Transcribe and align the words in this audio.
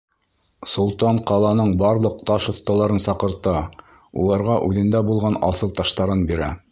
Солтан 0.69 1.19
ҡаланың 1.31 1.73
барлыҡ 1.81 2.23
таш 2.29 2.47
оҫталарын 2.53 3.03
саҡырта, 3.05 3.55
уларға 4.23 4.57
үҙендә 4.71 5.03
булған 5.11 5.39
аҫыл 5.51 5.77
таштарын 5.83 6.25
бирә. 6.33 6.49